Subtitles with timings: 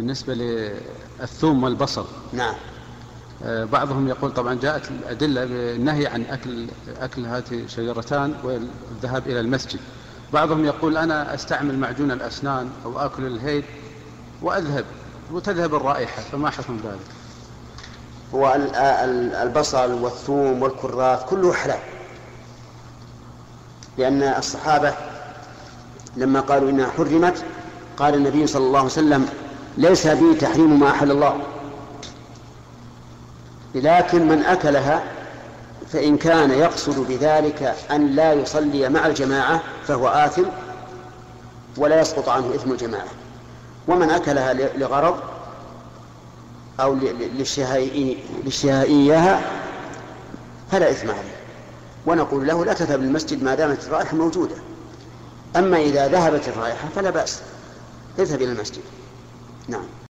[0.00, 2.04] بالنسبة للثوم والبصل.
[2.32, 2.54] نعم.
[3.44, 6.66] آه، بعضهم يقول طبعا جاءت الأدلة بالنهي عن أكل
[7.00, 9.80] أكل هذه الشجرتان والذهاب إلى المسجد.
[10.32, 13.64] بعضهم يقول أنا أستعمل معجون الأسنان أو آكل الهيد
[14.42, 14.84] وأذهب
[15.32, 17.00] وتذهب الرائحة فما حكم ذلك؟
[18.34, 21.78] هو ال- ال- البصل والثوم والكراث كله حلال.
[23.98, 24.94] لأن الصحابة
[26.16, 27.44] لما قالوا إنها حرمت
[27.96, 29.28] قال النبي صلى الله عليه وسلم
[29.76, 31.40] ليس بي تحريم ما أحل الله.
[33.74, 35.02] لكن من أكلها
[35.92, 40.44] فإن كان يقصد بذلك أن لا يصلي مع الجماعة فهو آثم
[41.76, 43.08] ولا يسقط عنه إثم الجماعة.
[43.88, 45.20] ومن أكلها لغرض
[46.80, 49.40] أو ل- ل- للشهائي- للشهائيها
[50.72, 51.36] فلا إثم عليه.
[52.06, 54.56] ونقول له لا تذهب للمسجد ما دامت الرائحة موجودة.
[55.56, 57.40] أما إذا ذهبت الرائحة فلا بأس.
[58.18, 58.82] اذهب إلى المسجد.
[59.70, 60.09] نعم